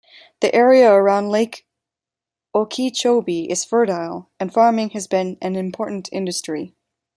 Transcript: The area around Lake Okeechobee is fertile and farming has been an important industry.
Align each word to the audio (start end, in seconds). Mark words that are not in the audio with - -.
The 0.39 0.51
area 0.55 0.91
around 0.91 1.29
Lake 1.29 1.67
Okeechobee 2.55 3.51
is 3.51 3.63
fertile 3.63 4.31
and 4.39 4.51
farming 4.51 4.89
has 4.95 5.05
been 5.05 5.37
an 5.43 5.55
important 5.55 6.09
industry. 6.11 6.73